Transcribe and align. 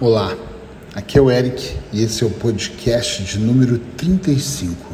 Olá, 0.00 0.32
aqui 0.94 1.18
é 1.18 1.20
o 1.20 1.28
Eric 1.28 1.76
e 1.92 2.04
esse 2.04 2.22
é 2.22 2.26
o 2.28 2.30
podcast 2.30 3.24
de 3.24 3.36
número 3.36 3.80
35. 3.96 4.92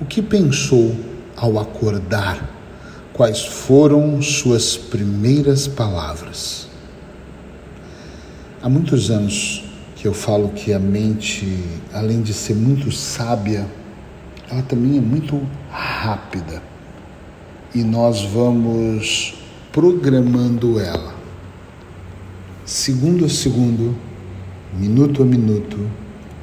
O 0.00 0.04
que 0.04 0.20
pensou 0.20 0.96
ao 1.36 1.60
acordar? 1.60 2.44
Quais 3.12 3.46
foram 3.46 4.20
suas 4.20 4.76
primeiras 4.76 5.68
palavras? 5.68 6.66
Há 8.60 8.68
muitos 8.68 9.12
anos 9.12 9.64
que 9.94 10.08
eu 10.08 10.12
falo 10.12 10.48
que 10.48 10.72
a 10.72 10.78
mente, 10.80 11.64
além 11.92 12.20
de 12.20 12.34
ser 12.34 12.56
muito 12.56 12.90
sábia, 12.90 13.64
ela 14.50 14.62
também 14.62 14.98
é 14.98 15.00
muito 15.00 15.40
rápida. 15.70 16.60
E 17.72 17.84
nós 17.84 18.22
vamos 18.22 19.34
programando 19.70 20.80
ela 20.80 21.22
segundo 22.64 23.26
a 23.26 23.28
segundo, 23.28 23.94
minuto 24.72 25.22
a 25.22 25.26
minuto, 25.26 25.78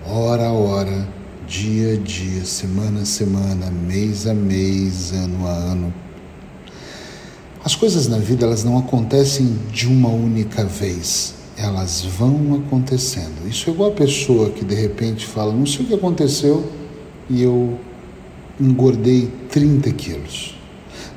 hora 0.05 0.47
a 0.47 0.51
hora, 0.51 1.07
dia 1.47 1.93
a 1.93 1.97
dia, 1.97 2.45
semana 2.45 3.01
a 3.01 3.05
semana, 3.05 3.71
mês 3.71 4.27
a 4.27 4.33
mês, 4.33 5.11
ano 5.13 5.47
a 5.47 5.51
ano. 5.51 5.93
As 7.63 7.75
coisas 7.75 8.07
na 8.07 8.19
vida 8.19 8.45
elas 8.45 8.63
não 8.63 8.77
acontecem 8.77 9.57
de 9.71 9.87
uma 9.87 10.09
única 10.09 10.63
vez, 10.63 11.33
elas 11.57 12.01
vão 12.01 12.61
acontecendo. 12.65 13.47
Isso 13.49 13.71
é 13.71 13.73
igual 13.73 13.89
a 13.89 13.95
pessoa 13.95 14.51
que 14.51 14.63
de 14.63 14.75
repente 14.75 15.25
fala: 15.25 15.51
Não 15.51 15.65
sei 15.65 15.85
o 15.85 15.87
que 15.87 15.93
aconteceu 15.95 16.71
e 17.29 17.41
eu 17.41 17.79
engordei 18.59 19.27
30 19.49 19.91
quilos. 19.93 20.60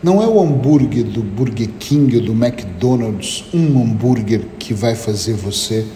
Não 0.05 0.23
é 0.23 0.27
o 0.27 0.39
hambúrguer 0.39 1.03
do 1.03 1.23
Burger 1.23 1.71
King 1.79 2.17
ou 2.17 2.23
do 2.23 2.33
McDonald's, 2.33 3.43
um 3.55 3.83
hambúrguer 3.83 4.43
que 4.59 4.75
vai 4.75 4.95
fazer 4.95 5.33
você 5.33 5.87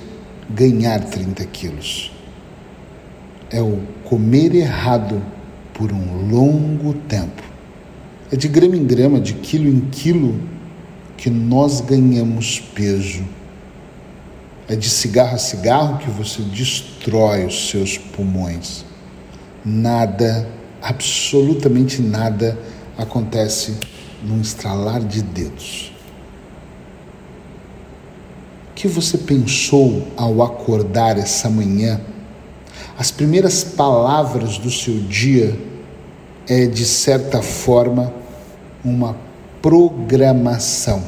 ganhar 0.48 0.98
30 1.04 1.44
quilos. 1.44 2.10
É 3.50 3.60
o 3.60 3.82
comer 4.04 4.54
errado 4.54 5.22
por 5.74 5.92
um 5.92 6.26
longo 6.26 6.94
tempo. 6.94 7.42
É 8.32 8.36
de 8.36 8.48
grama 8.48 8.76
em 8.76 8.86
grama, 8.86 9.20
de 9.20 9.34
quilo 9.34 9.68
em 9.68 9.80
quilo, 9.90 10.40
que 11.18 11.28
nós 11.28 11.82
ganhamos 11.82 12.60
peso. 12.60 13.22
É 14.70 14.74
de 14.74 14.88
cigarro 14.88 15.34
a 15.34 15.38
cigarro 15.38 15.98
que 15.98 16.08
você 16.08 16.40
destrói 16.40 17.44
os 17.44 17.68
seus 17.68 17.98
pulmões. 17.98 18.86
Nada, 19.62 20.48
absolutamente 20.80 22.00
nada 22.00 22.58
acontece 22.96 23.76
num 24.22 24.40
estralar 24.40 25.00
de 25.00 25.22
dedos. 25.22 25.92
O 28.70 28.74
que 28.74 28.88
você 28.88 29.18
pensou 29.18 30.06
ao 30.16 30.42
acordar 30.42 31.18
essa 31.18 31.50
manhã? 31.50 32.00
As 32.96 33.10
primeiras 33.10 33.62
palavras 33.62 34.58
do 34.58 34.70
seu 34.70 34.98
dia 35.00 35.56
é, 36.48 36.66
de 36.66 36.84
certa 36.84 37.42
forma, 37.42 38.12
uma 38.84 39.16
programação. 39.60 41.02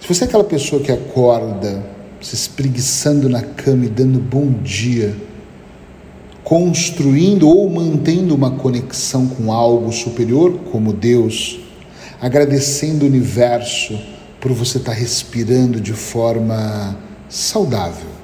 Se 0.00 0.06
você 0.08 0.24
é 0.24 0.26
aquela 0.26 0.44
pessoa 0.44 0.80
que 0.80 0.92
acorda 0.92 1.82
se 2.20 2.34
espreguiçando 2.34 3.28
na 3.28 3.42
cama 3.42 3.84
e 3.84 3.88
dando 3.88 4.18
bom 4.18 4.50
dia, 4.62 5.16
construindo 6.42 7.48
ou 7.48 7.68
mantendo 7.68 8.34
uma 8.34 8.52
conexão 8.52 9.26
com 9.26 9.52
algo 9.52 9.92
superior, 9.92 10.58
como 10.70 10.92
Deus, 10.92 11.65
agradecendo 12.20 13.04
o 13.04 13.08
universo 13.08 13.98
por 14.40 14.52
você 14.52 14.78
estar 14.78 14.92
respirando 14.92 15.80
de 15.80 15.92
forma 15.92 16.96
saudável. 17.28 18.16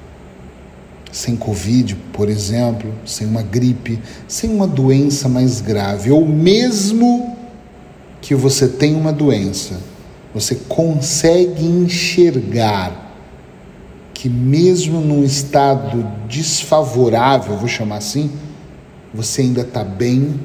Sem 1.11 1.35
Covid, 1.35 1.95
por 2.11 2.27
exemplo, 2.29 2.93
sem 3.05 3.27
uma 3.27 3.43
gripe, 3.43 3.99
sem 4.27 4.49
uma 4.49 4.67
doença 4.67 5.29
mais 5.29 5.61
grave, 5.61 6.09
ou 6.09 6.25
mesmo 6.25 7.37
que 8.19 8.33
você 8.33 8.67
tenha 8.67 8.97
uma 8.97 9.11
doença, 9.11 9.79
você 10.33 10.55
consegue 10.55 11.63
enxergar 11.63 13.03
que, 14.13 14.29
mesmo 14.29 15.01
num 15.01 15.23
estado 15.23 16.07
desfavorável, 16.27 17.57
vou 17.57 17.67
chamar 17.67 17.97
assim, 17.97 18.31
você 19.13 19.41
ainda 19.41 19.61
está 19.61 19.83
bem 19.83 20.39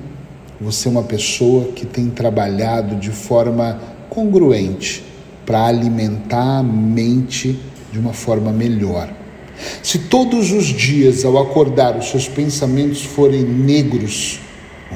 você 0.60 0.88
é 0.88 0.90
uma 0.90 1.04
pessoa 1.04 1.72
que 1.72 1.86
tem 1.86 2.10
trabalhado 2.10 2.96
de 2.96 3.10
forma 3.10 3.80
congruente 4.08 5.04
para 5.46 5.64
alimentar 5.66 6.58
a 6.58 6.62
mente 6.62 7.58
de 7.92 7.98
uma 7.98 8.12
forma 8.12 8.52
melhor. 8.52 9.08
Se 9.82 9.98
todos 10.00 10.52
os 10.52 10.66
dias 10.66 11.24
ao 11.24 11.38
acordar 11.38 11.96
os 11.96 12.10
seus 12.10 12.28
pensamentos 12.28 13.02
forem 13.02 13.42
negros, 13.42 14.40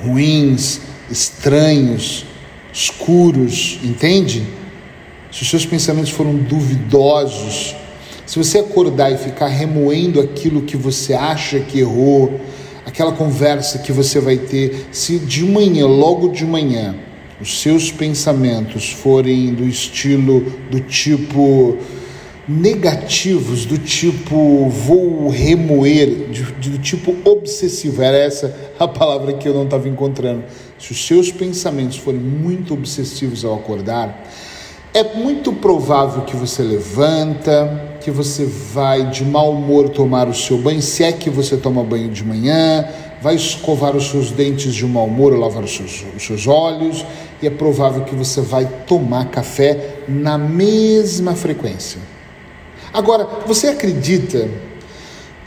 ruins, 0.04 0.80
estranhos, 1.10 2.24
escuros, 2.72 3.78
entende? 3.82 4.46
Se 5.30 5.42
os 5.42 5.50
seus 5.50 5.66
pensamentos 5.66 6.10
foram 6.10 6.34
duvidosos, 6.34 7.74
se 8.26 8.38
você 8.38 8.58
acordar 8.58 9.12
e 9.12 9.18
ficar 9.18 9.48
remoendo 9.48 10.20
aquilo 10.20 10.62
que 10.62 10.76
você 10.76 11.12
acha 11.14 11.60
que 11.60 11.80
errou, 11.80 12.40
aquela 12.92 13.12
conversa 13.12 13.78
que 13.78 13.90
você 13.90 14.20
vai 14.20 14.36
ter, 14.36 14.88
se 14.92 15.18
de 15.18 15.42
manhã, 15.42 15.86
logo 15.86 16.28
de 16.28 16.44
manhã, 16.44 16.94
os 17.40 17.60
seus 17.60 17.90
pensamentos 17.90 18.92
forem 18.92 19.54
do 19.54 19.66
estilo, 19.66 20.40
do 20.70 20.78
tipo 20.78 21.78
negativos, 22.46 23.64
do 23.64 23.78
tipo 23.78 24.68
vou 24.68 25.28
remoer, 25.30 26.28
do 26.60 26.78
tipo 26.78 27.16
obsessivo, 27.24 28.02
era 28.02 28.18
essa 28.18 28.54
a 28.78 28.86
palavra 28.86 29.32
que 29.32 29.48
eu 29.48 29.54
não 29.54 29.64
estava 29.64 29.88
encontrando. 29.88 30.44
Se 30.78 30.92
os 30.92 31.06
seus 31.06 31.32
pensamentos 31.32 31.96
forem 31.96 32.20
muito 32.20 32.74
obsessivos 32.74 33.42
ao 33.42 33.54
acordar, 33.54 34.22
é 34.94 35.14
muito 35.14 35.52
provável 35.52 36.22
que 36.22 36.36
você 36.36 36.62
levanta, 36.62 37.96
que 38.00 38.10
você 38.10 38.44
vai 38.44 39.08
de 39.08 39.24
mau 39.24 39.52
humor 39.52 39.88
tomar 39.88 40.28
o 40.28 40.34
seu 40.34 40.58
banho, 40.58 40.82
se 40.82 41.02
é 41.02 41.12
que 41.12 41.30
você 41.30 41.56
toma 41.56 41.82
banho 41.82 42.10
de 42.10 42.22
manhã, 42.22 42.86
vai 43.22 43.34
escovar 43.34 43.96
os 43.96 44.10
seus 44.10 44.30
dentes 44.30 44.74
de 44.74 44.84
mau 44.84 45.06
humor 45.06 45.38
lavar 45.38 45.62
os 45.62 45.74
seus, 45.74 46.04
os 46.14 46.22
seus 46.22 46.46
olhos, 46.46 47.06
e 47.40 47.46
é 47.46 47.50
provável 47.50 48.04
que 48.04 48.14
você 48.14 48.40
vai 48.42 48.68
tomar 48.86 49.26
café 49.26 49.96
na 50.06 50.36
mesma 50.36 51.34
frequência. 51.34 52.00
Agora, 52.92 53.26
você 53.46 53.68
acredita 53.68 54.48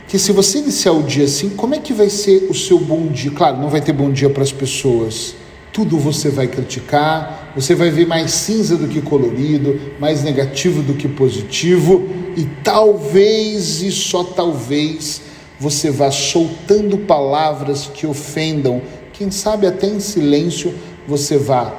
que 0.08 0.18
se 0.18 0.32
você 0.32 0.58
iniciar 0.58 0.92
o 0.92 1.02
dia 1.02 1.24
assim, 1.24 1.50
como 1.50 1.74
é 1.74 1.78
que 1.78 1.92
vai 1.92 2.08
ser 2.10 2.48
o 2.50 2.54
seu 2.54 2.80
bom 2.80 3.06
dia? 3.06 3.30
Claro, 3.30 3.58
não 3.58 3.68
vai 3.68 3.80
ter 3.80 3.92
bom 3.92 4.10
dia 4.10 4.30
para 4.30 4.42
as 4.42 4.52
pessoas 4.52 5.36
tudo 5.76 5.98
você 5.98 6.30
vai 6.30 6.46
criticar, 6.46 7.45
você 7.56 7.74
vai 7.74 7.88
ver 7.88 8.06
mais 8.06 8.32
cinza 8.32 8.76
do 8.76 8.86
que 8.86 9.00
colorido, 9.00 9.80
mais 9.98 10.22
negativo 10.22 10.82
do 10.82 10.92
que 10.92 11.08
positivo, 11.08 12.06
e 12.36 12.44
talvez 12.62 13.80
e 13.80 13.90
só 13.90 14.22
talvez 14.22 15.22
você 15.58 15.90
vá 15.90 16.10
soltando 16.10 16.98
palavras 16.98 17.90
que 17.92 18.06
ofendam, 18.06 18.82
quem 19.10 19.30
sabe 19.30 19.66
até 19.66 19.86
em 19.86 19.98
silêncio 19.98 20.74
você 21.08 21.38
vá 21.38 21.74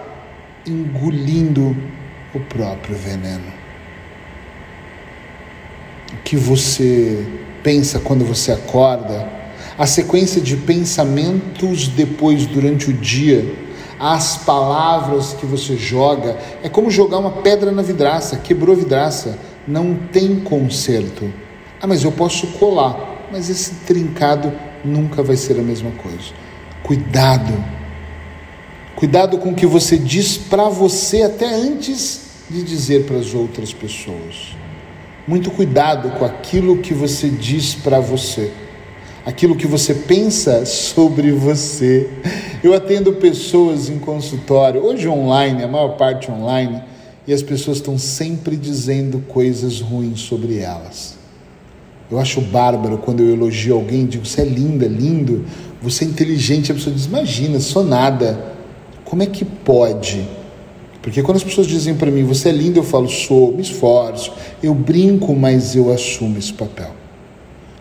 engolindo 0.66 1.78
o 2.34 2.40
próprio 2.40 2.96
veneno. 2.96 3.54
O 6.12 6.24
que 6.24 6.36
você 6.36 7.24
pensa 7.62 8.00
quando 8.00 8.26
você 8.26 8.52
acorda, 8.52 9.30
a 9.78 9.86
sequência 9.86 10.42
de 10.42 10.58
pensamentos 10.58 11.88
depois 11.88 12.48
durante 12.48 12.90
o 12.90 12.94
dia 12.94 13.67
as 14.00 14.38
palavras 14.38 15.34
que 15.34 15.46
você 15.46 15.76
joga. 15.76 16.38
É 16.64 16.70
como 16.70 16.90
jogar 16.90 17.18
uma 17.18 17.32
pedra 17.32 17.72
na 17.72 17.82
vidraça, 17.82 18.38
quebrou 18.38 18.76
a 18.76 18.80
vidraça, 18.80 19.38
não 19.68 19.96
tem 19.96 20.40
conserto. 20.40 21.32
Ah, 21.82 21.88
mas 21.88 22.04
eu 22.04 22.12
posso 22.12 22.48
colar, 22.60 23.28
mas 23.32 23.50
esse 23.50 23.72
trincado 23.86 24.52
nunca 24.84 25.22
vai 25.22 25.36
ser 25.36 25.60
a 25.60 25.64
mesma 25.64 25.92
coisa. 25.92 26.34
Cuidado. 26.84 27.54
Cuidado 28.96 29.38
com 29.38 29.50
o 29.50 29.56
que 29.56 29.66
você 29.66 29.98
diz 29.98 30.38
para 30.38 30.70
você 30.70 31.24
até 31.24 31.54
antes 31.54 32.28
de 32.50 32.64
dizer 32.64 33.06
para 33.06 33.18
as 33.18 33.34
outras 33.34 33.74
pessoas. 33.74 34.56
Muito 35.28 35.52
cuidado 35.52 36.18
com 36.18 36.26
aquilo 36.26 36.78
que 36.78 36.94
você 36.94 37.30
diz 37.30 37.76
para 37.76 38.00
você 38.00 38.52
aquilo 39.28 39.58
que 39.58 39.68
você 39.68 39.94
pensa 39.94 40.66
sobre 40.66 41.34
você. 41.34 42.10
Eu 42.64 42.74
atendo 42.74 43.14
pessoas 43.14 43.88
em 43.88 44.00
consultório, 44.00 44.84
hoje 44.84 45.08
online, 45.08 45.64
a 45.64 45.68
maior 45.68 45.90
parte 45.90 46.32
online, 46.32 46.82
e 47.28 47.34
as 47.34 47.44
pessoas 47.44 47.78
estão 47.78 48.00
sempre 48.00 48.56
dizendo 48.56 49.20
coisas 49.28 49.80
ruins 49.80 50.22
sobre 50.22 50.58
elas. 50.58 51.18
Eu 52.10 52.18
acho 52.20 52.42
bárbaro 52.42 52.98
quando 52.98 53.22
eu 53.22 53.32
elogio 53.32 53.76
alguém, 53.76 54.08
digo, 54.08 54.26
você 54.26 54.42
é 54.42 54.46
linda, 54.46 54.88
lindo, 54.88 55.46
você 55.82 56.04
é 56.04 56.08
inteligente, 56.08 56.72
a 56.72 56.76
pessoa 56.76 56.96
diz, 56.96 57.06
imagina, 57.06 57.60
sou 57.60 57.84
nada. 57.84 58.56
Como 59.06 59.22
é 59.22 59.28
que 59.28 59.46
pode? 59.46 60.28
Porque 61.02 61.22
quando 61.22 61.38
as 61.38 61.44
pessoas 61.44 61.68
dizem 61.68 61.96
para 61.96 62.10
mim, 62.10 62.24
você 62.24 62.50
é 62.50 62.52
lindo, 62.52 62.80
eu 62.80 62.84
falo, 62.84 63.08
sou, 63.08 63.54
me 63.54 63.62
esforço, 63.62 64.34
eu 64.64 64.74
brinco, 64.74 65.36
mas 65.36 65.76
eu 65.76 65.94
assumo 65.94 66.40
esse 66.40 66.54
papel. 66.54 66.97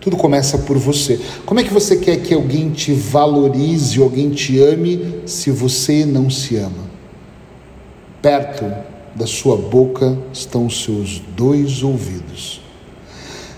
Tudo 0.07 0.17
começa 0.19 0.57
por 0.59 0.79
você. 0.79 1.19
Como 1.45 1.59
é 1.59 1.65
que 1.65 1.75
você 1.75 1.97
quer 1.97 2.19
que 2.19 2.33
alguém 2.33 2.71
te 2.71 2.93
valorize, 2.93 4.01
alguém 4.01 4.31
te 4.31 4.57
ame, 4.61 5.23
se 5.27 5.51
você 5.51 6.07
não 6.07 6.31
se 6.31 6.55
ama? 6.55 6.89
Perto 8.23 8.73
da 9.17 9.27
sua 9.27 9.57
boca 9.57 10.17
estão 10.33 10.67
os 10.67 10.85
seus 10.85 11.21
dois 11.37 11.83
ouvidos. 11.83 12.61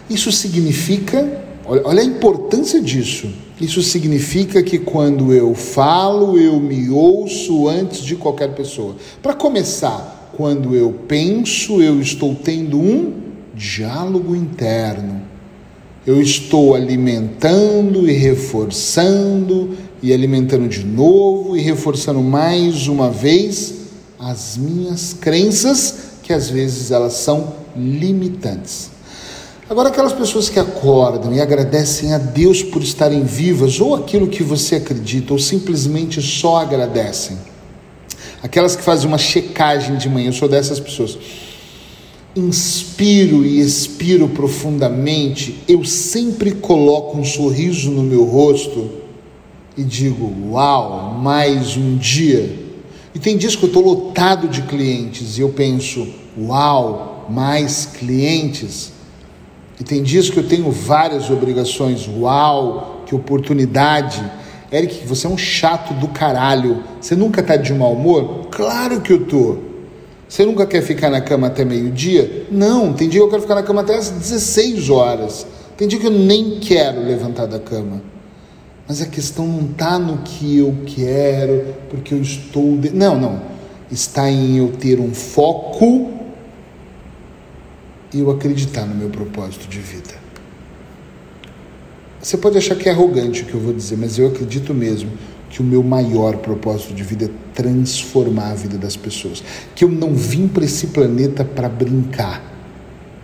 Isso 0.08 0.32
significa, 0.32 1.44
olha 1.66 2.00
a 2.00 2.04
importância 2.04 2.80
disso. 2.80 3.28
Isso 3.60 3.82
significa 3.82 4.62
que 4.62 4.78
quando 4.78 5.34
eu 5.34 5.54
falo, 5.54 6.38
eu 6.38 6.58
me 6.58 6.88
ouço 6.88 7.68
antes 7.68 8.00
de 8.00 8.16
qualquer 8.16 8.54
pessoa. 8.54 8.96
Para 9.22 9.34
começar, 9.34 10.32
quando 10.34 10.74
eu 10.74 10.94
penso, 11.06 11.82
eu 11.82 12.00
estou 12.00 12.34
tendo 12.34 12.80
um 12.80 13.12
diálogo 13.54 14.34
interno. 14.34 15.27
Eu 16.08 16.22
estou 16.22 16.74
alimentando 16.74 18.08
e 18.08 18.14
reforçando, 18.14 19.76
e 20.02 20.10
alimentando 20.10 20.66
de 20.66 20.82
novo 20.82 21.54
e 21.54 21.60
reforçando 21.60 22.22
mais 22.22 22.88
uma 22.88 23.10
vez 23.10 23.74
as 24.18 24.56
minhas 24.56 25.12
crenças, 25.12 25.94
que 26.22 26.32
às 26.32 26.48
vezes 26.48 26.92
elas 26.92 27.12
são 27.12 27.52
limitantes. 27.76 28.88
Agora, 29.68 29.90
aquelas 29.90 30.14
pessoas 30.14 30.48
que 30.48 30.58
acordam 30.58 31.34
e 31.34 31.42
agradecem 31.42 32.14
a 32.14 32.18
Deus 32.18 32.62
por 32.62 32.82
estarem 32.82 33.22
vivas, 33.22 33.78
ou 33.78 33.94
aquilo 33.94 34.28
que 34.28 34.42
você 34.42 34.76
acredita, 34.76 35.34
ou 35.34 35.38
simplesmente 35.38 36.22
só 36.22 36.56
agradecem. 36.56 37.36
Aquelas 38.42 38.74
que 38.74 38.82
fazem 38.82 39.06
uma 39.06 39.18
checagem 39.18 39.98
de 39.98 40.08
manhã, 40.08 40.28
eu 40.28 40.32
sou 40.32 40.48
dessas 40.48 40.80
pessoas. 40.80 41.18
Inspiro 42.38 43.44
e 43.44 43.60
expiro 43.60 44.28
profundamente, 44.28 45.58
eu 45.66 45.84
sempre 45.84 46.52
coloco 46.52 47.18
um 47.18 47.24
sorriso 47.24 47.90
no 47.90 48.02
meu 48.02 48.24
rosto 48.24 48.90
e 49.76 49.82
digo: 49.82 50.32
Uau, 50.50 51.18
mais 51.20 51.76
um 51.76 51.96
dia 51.96 52.68
e 53.18 53.20
tem 53.20 53.36
dias 53.36 53.56
que 53.56 53.64
eu 53.64 53.66
estou 53.66 53.82
lotado 53.82 54.46
de 54.46 54.62
clientes 54.62 55.38
e 55.38 55.40
eu 55.40 55.48
penso, 55.48 56.06
uau, 56.38 57.26
mais 57.28 57.84
clientes. 57.84 58.92
E 59.80 59.82
tem 59.82 60.04
dias 60.04 60.30
que 60.30 60.36
eu 60.36 60.46
tenho 60.46 60.70
várias 60.70 61.28
obrigações, 61.28 62.08
uau, 62.08 63.02
que 63.06 63.16
oportunidade. 63.16 64.22
Eric, 64.70 65.04
você 65.04 65.26
é 65.26 65.30
um 65.30 65.36
chato 65.36 65.94
do 65.94 66.06
caralho. 66.06 66.84
Você 67.00 67.16
nunca 67.16 67.40
está 67.40 67.56
de 67.56 67.74
mau 67.74 67.94
humor? 67.94 68.46
Claro 68.52 69.00
que 69.00 69.12
eu 69.12 69.26
tô. 69.26 69.67
Você 70.28 70.44
nunca 70.44 70.66
quer 70.66 70.82
ficar 70.82 71.08
na 71.08 71.20
cama 71.20 71.46
até 71.46 71.64
meio-dia? 71.64 72.46
Não, 72.50 72.92
tem 72.92 73.08
dia 73.08 73.20
que 73.20 73.24
eu 73.26 73.30
quero 73.30 73.42
ficar 73.42 73.54
na 73.54 73.62
cama 73.62 73.80
até 73.80 73.96
às 73.96 74.10
16 74.10 74.90
horas. 74.90 75.46
Tem 75.76 75.88
dia 75.88 75.98
que 75.98 76.06
eu 76.06 76.10
nem 76.10 76.60
quero 76.60 77.00
levantar 77.00 77.46
da 77.46 77.58
cama. 77.58 78.02
Mas 78.86 79.00
a 79.00 79.06
questão 79.06 79.46
não 79.46 79.70
está 79.70 79.98
no 79.98 80.18
que 80.18 80.58
eu 80.58 80.74
quero, 80.86 81.74
porque 81.88 82.12
eu 82.12 82.20
estou. 82.20 82.76
De... 82.76 82.90
Não, 82.90 83.18
não. 83.18 83.40
Está 83.90 84.30
em 84.30 84.58
eu 84.58 84.70
ter 84.72 85.00
um 85.00 85.14
foco 85.14 86.10
e 88.12 88.20
eu 88.20 88.30
acreditar 88.30 88.84
no 88.84 88.94
meu 88.94 89.08
propósito 89.08 89.66
de 89.66 89.78
vida. 89.78 90.14
Você 92.20 92.36
pode 92.36 92.58
achar 92.58 92.74
que 92.74 92.88
é 92.88 92.92
arrogante 92.92 93.42
o 93.42 93.46
que 93.46 93.54
eu 93.54 93.60
vou 93.60 93.72
dizer, 93.72 93.96
mas 93.96 94.18
eu 94.18 94.26
acredito 94.26 94.74
mesmo 94.74 95.10
que 95.50 95.60
o 95.60 95.64
meu 95.64 95.82
maior 95.82 96.36
propósito 96.36 96.94
de 96.94 97.02
vida 97.02 97.26
é 97.26 97.30
transformar 97.54 98.50
a 98.50 98.54
vida 98.54 98.76
das 98.76 98.96
pessoas. 98.96 99.42
Que 99.74 99.84
eu 99.84 99.88
não 99.88 100.14
vim 100.14 100.46
para 100.46 100.64
esse 100.64 100.88
planeta 100.88 101.44
para 101.44 101.68
brincar, 101.68 102.42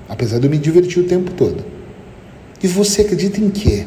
apesar 0.08 0.38
de 0.38 0.46
eu 0.46 0.50
me 0.50 0.58
divertir 0.58 1.02
o 1.02 1.06
tempo 1.06 1.32
todo. 1.32 1.64
E 2.62 2.66
você 2.66 3.02
acredita 3.02 3.40
em 3.40 3.50
quê? 3.50 3.86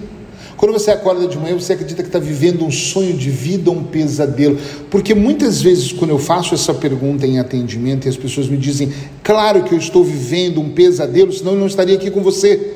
Quando 0.56 0.72
você 0.72 0.89
acorda 0.89 1.28
de 1.28 1.38
manhã, 1.38 1.54
você 1.54 1.74
acredita 1.74 2.01
que 2.01 2.10
está 2.10 2.18
vivendo 2.18 2.66
um 2.66 2.72
sonho 2.72 3.13
de 3.13 3.30
vida 3.30 3.69
ou 3.69 3.78
um 3.78 3.84
pesadelo? 3.84 4.57
Porque 4.90 5.13
muitas 5.13 5.62
vezes, 5.62 5.92
quando 5.92 6.10
eu 6.10 6.18
faço 6.18 6.56
essa 6.56 6.74
pergunta 6.74 7.28
em 7.28 7.38
atendimento 7.38 8.07
e 8.07 8.10
as 8.10 8.18
pessoas 8.18 8.48
me 8.48 8.57
dizem, 8.57 8.92
claro 9.24 9.63
que 9.63 9.74
eu 9.74 9.78
estou 9.78 10.04
vivendo 10.04 10.60
um 10.60 10.69
pesadelo, 10.69 11.31
senão 11.31 11.54
eu 11.54 11.60
não 11.60 11.68
estaria 11.68 11.95
aqui 11.95 12.10
com 12.10 12.24
você. 12.24 12.74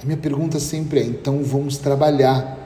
A 0.00 0.04
minha 0.04 0.16
pergunta 0.16 0.60
sempre 0.60 1.00
é: 1.00 1.04
então 1.04 1.42
vamos 1.42 1.76
trabalhar. 1.78 2.63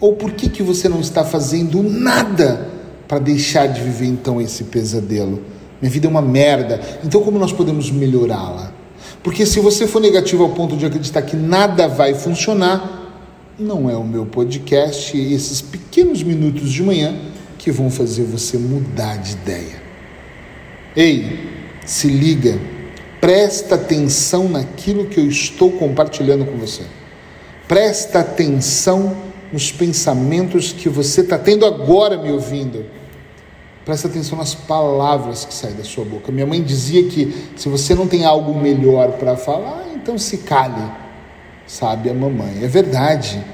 Ou 0.00 0.14
por 0.14 0.32
que, 0.32 0.48
que 0.48 0.62
você 0.62 0.88
não 0.88 1.00
está 1.00 1.24
fazendo 1.24 1.82
nada 1.82 2.68
para 3.06 3.18
deixar 3.18 3.66
de 3.66 3.80
viver 3.80 4.06
então 4.06 4.40
esse 4.40 4.64
pesadelo? 4.64 5.42
Minha 5.80 5.90
vida 5.90 6.06
é 6.06 6.10
uma 6.10 6.22
merda. 6.22 6.80
Então, 7.04 7.22
como 7.22 7.38
nós 7.38 7.52
podemos 7.52 7.90
melhorá-la? 7.90 8.72
Porque 9.22 9.44
se 9.44 9.60
você 9.60 9.86
for 9.86 10.00
negativo 10.00 10.42
ao 10.42 10.50
ponto 10.50 10.76
de 10.76 10.86
acreditar 10.86 11.22
que 11.22 11.36
nada 11.36 11.88
vai 11.88 12.14
funcionar, 12.14 12.98
não 13.58 13.90
é 13.90 13.96
o 13.96 14.04
meu 14.04 14.24
podcast 14.24 15.16
e 15.16 15.34
esses 15.34 15.60
pequenos 15.60 16.22
minutos 16.22 16.70
de 16.70 16.82
manhã 16.82 17.16
que 17.58 17.72
vão 17.72 17.90
fazer 17.90 18.22
você 18.24 18.56
mudar 18.56 19.16
de 19.16 19.32
ideia. 19.32 19.82
Ei, 20.94 21.50
se 21.84 22.08
liga, 22.08 22.58
presta 23.20 23.74
atenção 23.74 24.48
naquilo 24.48 25.06
que 25.06 25.18
eu 25.18 25.26
estou 25.26 25.72
compartilhando 25.72 26.44
com 26.44 26.56
você. 26.56 26.82
Presta 27.66 28.20
atenção 28.20 29.27
nos 29.52 29.72
pensamentos 29.72 30.72
que 30.72 30.88
você 30.88 31.22
está 31.22 31.38
tendo 31.38 31.64
agora 31.64 32.16
me 32.16 32.30
ouvindo. 32.30 32.84
Presta 33.84 34.08
atenção 34.08 34.36
nas 34.36 34.54
palavras 34.54 35.44
que 35.44 35.54
saem 35.54 35.74
da 35.74 35.84
sua 35.84 36.04
boca. 36.04 36.30
Minha 36.30 36.46
mãe 36.46 36.62
dizia 36.62 37.04
que 37.04 37.50
se 37.56 37.68
você 37.68 37.94
não 37.94 38.06
tem 38.06 38.24
algo 38.24 38.54
melhor 38.58 39.12
para 39.12 39.36
falar, 39.36 39.86
então 39.94 40.18
se 40.18 40.38
cale 40.38 41.08
sabe 41.68 42.08
a 42.10 42.14
mamãe. 42.14 42.64
É 42.64 42.66
verdade, 42.66 43.44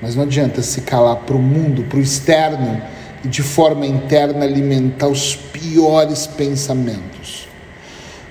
mas 0.00 0.14
não 0.14 0.22
adianta 0.22 0.62
se 0.62 0.80
calar 0.82 1.16
para 1.16 1.36
o 1.36 1.42
mundo, 1.42 1.82
para 1.84 1.98
o 1.98 2.02
externo 2.02 2.80
e 3.24 3.28
de 3.28 3.42
forma 3.42 3.84
interna 3.84 4.44
alimentar 4.44 5.08
os 5.08 5.36
piores 5.36 6.26
pensamentos. 6.26 7.48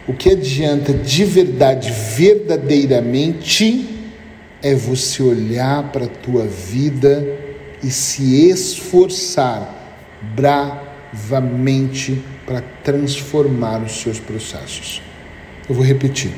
O 0.07 0.13
que 0.13 0.31
adianta 0.31 0.93
de 0.93 1.23
verdade, 1.25 1.91
verdadeiramente, 1.91 3.87
é 4.61 4.75
você 4.75 5.23
olhar 5.23 5.91
para 5.91 6.05
a 6.05 6.09
tua 6.09 6.45
vida 6.45 7.25
e 7.83 7.89
se 7.89 8.49
esforçar 8.49 9.73
bravamente 10.35 12.23
para 12.45 12.61
transformar 12.83 13.81
os 13.81 13.93
seus 13.93 14.19
processos. 14.19 15.01
Eu 15.67 15.75
vou 15.75 15.83
repetir. 15.83 16.31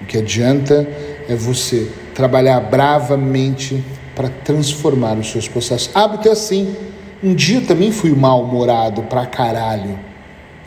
O 0.00 0.04
que 0.04 0.18
adianta 0.18 0.86
é 1.28 1.34
você 1.34 1.90
trabalhar 2.14 2.60
bravamente 2.60 3.82
para 4.14 4.28
transformar 4.28 5.16
os 5.18 5.30
seus 5.30 5.48
processos. 5.48 5.90
Hábito 5.94 6.28
é 6.28 6.32
assim. 6.32 6.74
Um 7.22 7.34
dia 7.34 7.60
também 7.60 7.92
fui 7.92 8.10
mal-humorado 8.10 9.02
pra 9.04 9.24
caralho. 9.26 9.98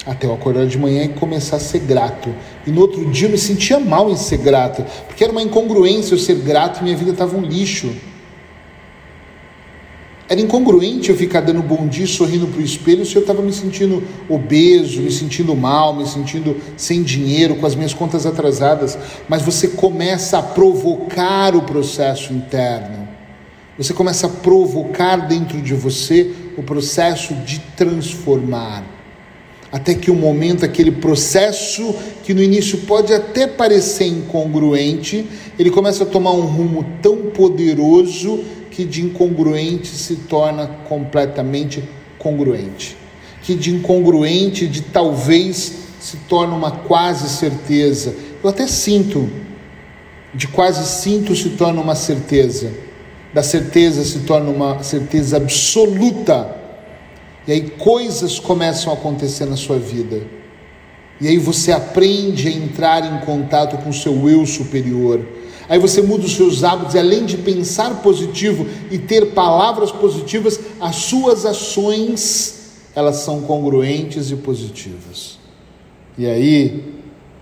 Até 0.05 0.27
eu 0.27 0.33
acordar 0.33 0.65
de 0.65 0.77
manhã 0.77 1.03
e 1.03 1.09
começar 1.09 1.57
a 1.57 1.59
ser 1.59 1.79
grato. 1.79 2.33
E 2.65 2.71
no 2.71 2.81
outro 2.81 3.05
dia 3.05 3.27
eu 3.27 3.31
me 3.31 3.37
sentia 3.37 3.79
mal 3.79 4.09
em 4.09 4.17
ser 4.17 4.37
grato, 4.37 4.83
porque 5.07 5.23
era 5.23 5.31
uma 5.31 5.41
incongruência 5.41 6.13
eu 6.13 6.19
ser 6.19 6.35
grato 6.35 6.79
e 6.79 6.83
minha 6.83 6.97
vida 6.97 7.11
estava 7.11 7.37
um 7.37 7.41
lixo. 7.41 7.93
Era 10.27 10.41
incongruente 10.41 11.11
eu 11.11 11.15
ficar 11.15 11.41
dando 11.41 11.61
bom 11.61 11.87
dia, 11.87 12.07
sorrindo 12.07 12.47
para 12.47 12.59
o 12.59 12.63
espelho, 12.63 13.05
se 13.05 13.15
eu 13.15 13.21
estava 13.21 13.43
me 13.43 13.53
sentindo 13.53 14.03
obeso, 14.27 15.01
me 15.01 15.11
sentindo 15.11 15.55
mal, 15.55 15.95
me 15.95 16.07
sentindo 16.07 16.57
sem 16.75 17.03
dinheiro, 17.03 17.57
com 17.57 17.65
as 17.67 17.75
minhas 17.75 17.93
contas 17.93 18.25
atrasadas. 18.25 18.97
Mas 19.29 19.43
você 19.43 19.67
começa 19.67 20.39
a 20.39 20.41
provocar 20.41 21.55
o 21.55 21.61
processo 21.61 22.33
interno. 22.33 23.07
Você 23.77 23.93
começa 23.93 24.25
a 24.25 24.29
provocar 24.29 25.27
dentro 25.27 25.61
de 25.61 25.75
você 25.75 26.33
o 26.57 26.63
processo 26.63 27.35
de 27.35 27.59
transformar. 27.77 28.94
Até 29.75 29.93
que 29.93 30.09
o 30.09 30.15
momento, 30.15 30.63
aquele 30.63 30.89
processo 30.89 31.93
que 32.23 32.33
no 32.33 32.41
início 32.41 32.77
pode 32.87 33.11
até 33.13 33.45
parecer 33.45 34.05
incongruente, 34.05 35.25
ele 35.59 35.69
começa 35.69 36.03
a 36.03 36.07
tomar 36.07 36.31
um 36.31 36.45
rumo 36.45 36.85
tão 37.01 37.23
poderoso 37.31 38.41
que 38.71 38.85
de 38.85 39.01
incongruente 39.03 39.89
se 39.89 40.15
torna 40.15 40.65
completamente 40.87 41.83
congruente. 42.17 42.95
Que 43.41 43.53
de 43.53 43.75
incongruente, 43.75 44.65
de 44.65 44.79
talvez, 44.79 45.73
se 45.99 46.15
torna 46.29 46.55
uma 46.55 46.71
quase 46.71 47.27
certeza. 47.27 48.15
Eu 48.41 48.49
até 48.49 48.67
sinto, 48.67 49.29
de 50.33 50.47
quase 50.47 50.87
sinto 50.87 51.35
se 51.35 51.49
torna 51.49 51.81
uma 51.81 51.95
certeza. 51.95 52.71
Da 53.33 53.43
certeza 53.43 54.05
se 54.05 54.19
torna 54.19 54.49
uma 54.49 54.81
certeza 54.83 55.35
absoluta. 55.35 56.63
E 57.47 57.51
aí 57.51 57.69
coisas 57.69 58.39
começam 58.39 58.91
a 58.91 58.95
acontecer 58.95 59.45
na 59.45 59.55
sua 59.55 59.77
vida. 59.77 60.21
E 61.21 61.27
aí 61.27 61.37
você 61.37 61.71
aprende 61.71 62.47
a 62.47 62.51
entrar 62.51 63.05
em 63.05 63.25
contato 63.25 63.77
com 63.77 63.89
o 63.89 63.93
seu 63.93 64.29
eu 64.29 64.45
superior 64.45 65.21
Aí 65.67 65.79
você 65.79 66.01
muda 66.01 66.25
os 66.25 66.35
seus 66.35 66.63
hábitos 66.63 66.93
e 66.93 66.99
além 66.99 67.25
de 67.25 67.37
pensar 67.37 68.01
positivo 68.01 68.67
e 68.91 68.97
ter 68.99 69.33
palavras 69.33 69.91
positivas, 69.91 70.59
as 70.79 70.95
suas 70.95 71.45
ações 71.45 72.53
elas 72.95 73.17
são 73.17 73.41
congruentes 73.41 74.31
e 74.31 74.35
positivas. 74.35 75.37
E 76.17 76.25
aí, 76.27 76.93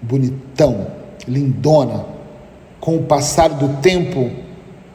bonitão, 0.01 0.87
lindona, 1.27 2.05
com 2.79 2.95
o 2.97 3.03
passar 3.03 3.49
do 3.49 3.81
tempo, 3.81 4.31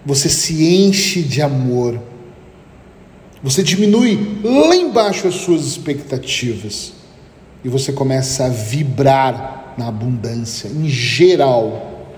você 0.05 0.29
se 0.29 0.67
enche 0.67 1.23
de 1.23 1.41
amor. 1.41 2.01
Você 3.43 3.63
diminui 3.63 4.41
lá 4.43 4.75
embaixo 4.75 5.29
as 5.29 5.35
suas 5.35 5.65
expectativas 5.65 6.93
e 7.65 7.69
você 7.69 7.93
começa 7.93 8.47
a 8.47 8.49
vibrar 8.49 9.75
na 9.79 9.89
abundância, 9.89 10.69
em 10.69 10.89
geral. 10.89 12.09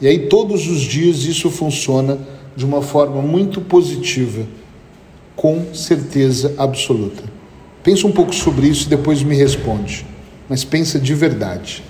E 0.00 0.06
aí, 0.06 0.28
todos 0.28 0.68
os 0.68 0.80
dias, 0.80 1.24
isso 1.24 1.50
funciona 1.50 2.18
de 2.56 2.64
uma 2.64 2.82
forma 2.82 3.20
muito 3.20 3.60
positiva, 3.60 4.46
com 5.34 5.74
certeza 5.74 6.54
absoluta. 6.56 7.22
Pensa 7.82 8.06
um 8.06 8.12
pouco 8.12 8.34
sobre 8.34 8.68
isso 8.68 8.86
e 8.86 8.90
depois 8.90 9.22
me 9.22 9.34
responde, 9.34 10.06
mas 10.48 10.64
pensa 10.64 10.98
de 10.98 11.14
verdade. 11.14 11.82